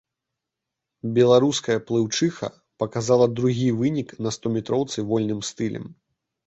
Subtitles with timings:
[1.17, 2.51] Беларуская плыўчыха
[2.85, 5.85] паказала другі вынік на стометроўцы вольным стылем.